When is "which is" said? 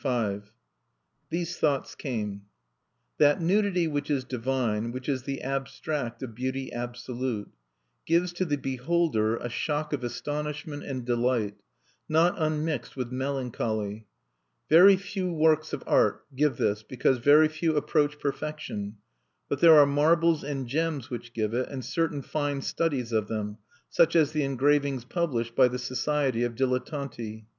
3.87-4.23, 4.91-5.25